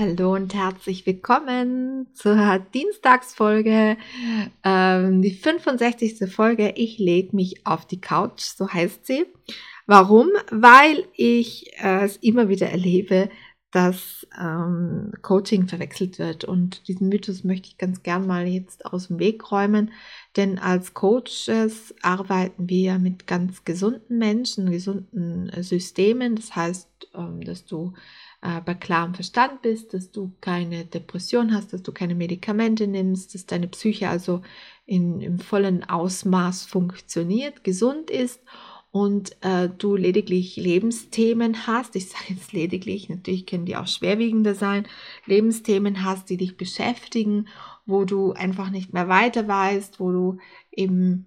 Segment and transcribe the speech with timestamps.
[0.00, 3.98] Hallo und herzlich willkommen zur Dienstagsfolge,
[4.64, 6.26] ähm, die 65.
[6.32, 6.72] Folge.
[6.76, 9.26] Ich lege mich auf die Couch, so heißt sie.
[9.86, 10.28] Warum?
[10.50, 13.28] Weil ich äh, es immer wieder erlebe,
[13.72, 16.44] dass ähm, Coaching verwechselt wird.
[16.44, 19.92] Und diesen Mythos möchte ich ganz gern mal jetzt aus dem Weg räumen.
[20.34, 26.36] Denn als Coaches arbeiten wir mit ganz gesunden Menschen, gesunden äh, Systemen.
[26.36, 27.92] Das heißt, ähm, dass du
[28.42, 33.34] äh, bei klarem Verstand bist, dass du keine Depression hast, dass du keine Medikamente nimmst,
[33.34, 34.42] dass deine Psyche also
[34.86, 38.40] in, im vollen Ausmaß funktioniert, gesund ist
[38.92, 44.54] und äh, du lediglich Lebensthemen hast, ich sage jetzt lediglich, natürlich können die auch schwerwiegender
[44.54, 44.86] sein,
[45.26, 47.46] Lebensthemen hast, die dich beschäftigen,
[47.86, 50.38] wo du einfach nicht mehr weiter weißt, wo du
[50.72, 51.26] eben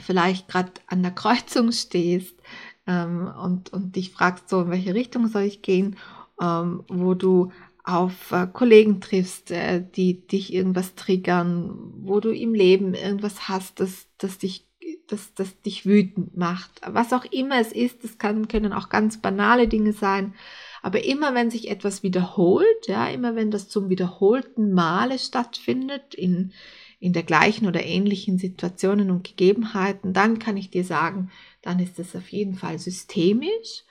[0.00, 2.40] vielleicht gerade an der Kreuzung stehst
[2.86, 5.96] ähm, und, und dich fragst, so in welche Richtung soll ich gehen,
[6.40, 7.52] ähm, wo du
[7.84, 13.80] auf äh, Kollegen triffst, äh, die dich irgendwas triggern, wo du im Leben irgendwas hast,
[13.80, 14.68] das, das dich
[15.08, 16.80] das, das dich wütend macht.
[16.86, 20.34] Was auch immer es ist, das kann, können auch ganz banale Dinge sein.
[20.82, 26.52] Aber immer wenn sich etwas wiederholt, ja, immer wenn das zum wiederholten Male stattfindet, in,
[27.00, 31.30] in der gleichen oder ähnlichen Situationen und Gegebenheiten, dann kann ich dir sagen,
[31.62, 33.84] dann ist es auf jeden Fall systemisch.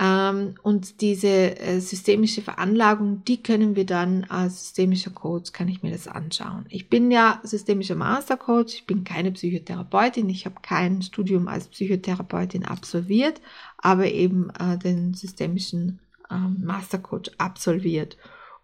[0.00, 1.28] Ähm, und diese
[1.60, 6.64] äh, systemische Veranlagung, die können wir dann als systemischer Coach, kann ich mir das anschauen.
[6.70, 12.64] Ich bin ja systemischer Mastercoach, ich bin keine Psychotherapeutin, ich habe kein Studium als Psychotherapeutin
[12.64, 13.42] absolviert,
[13.76, 15.98] aber eben äh, den systemischen
[16.30, 18.16] äh, Mastercoach absolviert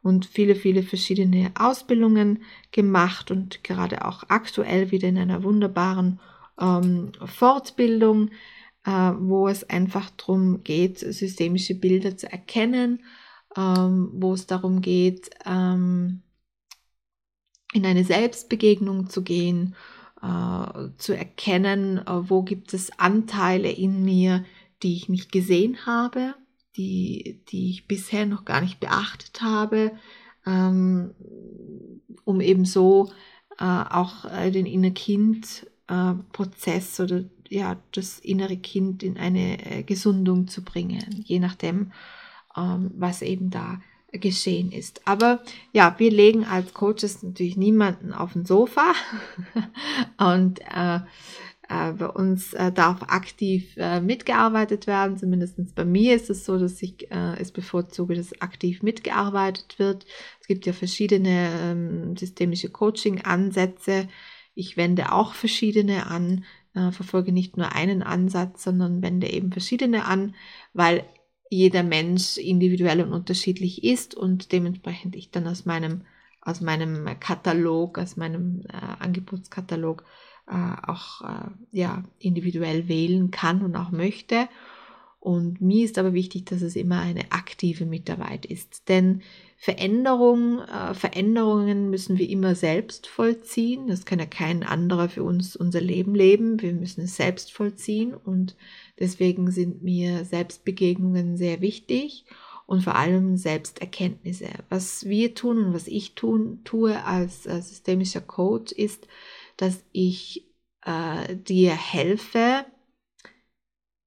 [0.02, 6.19] und viele, viele verschiedene Ausbildungen gemacht und gerade auch aktuell wieder in einer wunderbaren
[6.58, 8.30] ähm, Fortbildung
[8.86, 13.00] wo es einfach darum geht, systemische Bilder zu erkennen,
[13.56, 16.22] ähm, wo es darum geht, ähm,
[17.72, 19.75] in eine Selbstbegegnung zu gehen,
[20.22, 24.44] äh, zu erkennen, äh, wo gibt es Anteile in mir,
[24.82, 26.34] die ich nicht gesehen habe,
[26.76, 29.92] die, die ich bisher noch gar nicht beachtet habe,
[30.46, 31.14] ähm,
[32.25, 33.10] um eben so
[33.58, 40.62] äh, auch äh, den Innerkind-Prozess oder ja, das innere Kind in eine äh, Gesundung zu
[40.62, 41.92] bringen, je nachdem,
[42.56, 43.80] ähm, was eben da
[44.12, 45.02] geschehen ist.
[45.06, 45.42] Aber
[45.72, 48.92] ja, wir legen als Coaches natürlich niemanden auf ein Sofa
[50.18, 51.00] und äh,
[51.68, 55.18] äh, bei uns äh, darf aktiv äh, mitgearbeitet werden.
[55.18, 60.06] Zumindest bei mir ist es so, dass ich äh, es bevorzuge, dass aktiv mitgearbeitet wird.
[60.40, 64.08] Es gibt ja verschiedene ähm, systemische Coaching-Ansätze.
[64.54, 66.44] Ich wende auch verschiedene an
[66.76, 70.34] äh, verfolge nicht nur einen Ansatz, sondern wende eben verschiedene an,
[70.75, 71.05] weil
[71.49, 76.02] jeder Mensch individuell und unterschiedlich ist und dementsprechend ich dann aus meinem,
[76.40, 80.05] aus meinem Katalog, aus meinem äh, Angebotskatalog
[80.49, 84.49] äh, auch äh, ja, individuell wählen kann und auch möchte.
[85.26, 88.88] Und mir ist aber wichtig, dass es immer eine aktive Mitarbeit ist.
[88.88, 89.23] Denn
[89.56, 93.88] Veränderung, äh, Veränderungen müssen wir immer selbst vollziehen.
[93.88, 96.62] Das kann ja kein anderer für uns unser Leben leben.
[96.62, 98.14] Wir müssen es selbst vollziehen.
[98.14, 98.55] Und
[99.00, 102.25] deswegen sind mir Selbstbegegnungen sehr wichtig
[102.67, 104.50] und vor allem Selbsterkenntnisse.
[104.69, 109.08] Was wir tun und was ich tun, tue als äh, systemischer Coach ist,
[109.56, 110.46] dass ich
[110.84, 112.64] äh, dir helfe,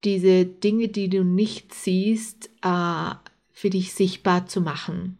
[0.03, 3.11] diese Dinge, die du nicht siehst, äh,
[3.51, 5.17] für dich sichtbar zu machen,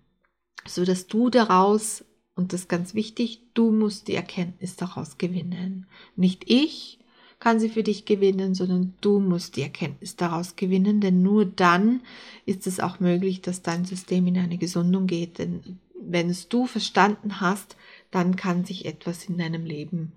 [0.65, 2.05] so dass du daraus
[2.39, 5.87] und das ist ganz wichtig, du musst die Erkenntnis daraus gewinnen.
[6.15, 6.99] Nicht ich
[7.39, 11.99] kann sie für dich gewinnen, sondern du musst die Erkenntnis daraus gewinnen, denn nur dann
[12.45, 15.37] ist es auch möglich, dass dein System in eine Gesundung geht.
[15.37, 17.75] Denn wenn es du verstanden hast,
[18.09, 20.13] dann kann sich etwas in deinem Leben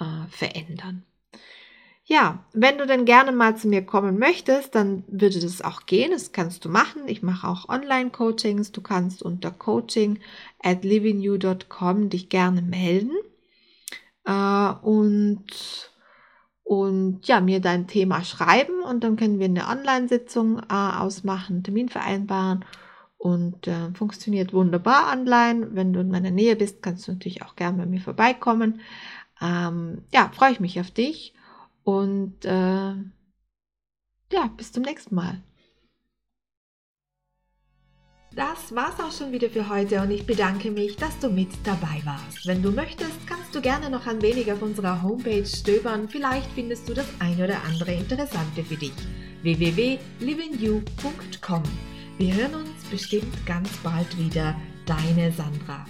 [0.00, 1.04] äh, verändern.
[2.10, 6.10] Ja, wenn du dann gerne mal zu mir kommen möchtest, dann würde das auch gehen.
[6.10, 7.02] Das kannst du machen.
[7.06, 8.72] Ich mache auch Online-Coachings.
[8.72, 10.18] Du kannst unter coaching
[10.60, 13.12] at livingyou.com dich gerne melden
[14.24, 15.92] äh, und,
[16.64, 21.90] und ja, mir dein Thema schreiben und dann können wir eine Online-Sitzung äh, ausmachen, Termin
[21.90, 22.64] vereinbaren
[23.18, 25.76] und äh, funktioniert wunderbar online.
[25.76, 28.80] Wenn du in meiner Nähe bist, kannst du natürlich auch gerne bei mir vorbeikommen.
[29.40, 31.34] Ähm, ja, freue ich mich auf dich.
[31.90, 32.94] Und äh,
[34.32, 35.42] ja, bis zum nächsten Mal.
[38.32, 42.00] Das war's auch schon wieder für heute und ich bedanke mich, dass du mit dabei
[42.04, 42.46] warst.
[42.46, 46.08] Wenn du möchtest, kannst du gerne noch ein wenig auf unserer Homepage stöbern.
[46.08, 48.92] Vielleicht findest du das ein oder andere Interessante für dich.
[49.42, 51.62] www.livingyou.com
[52.18, 54.54] Wir hören uns bestimmt ganz bald wieder.
[54.86, 55.84] Deine Sandra.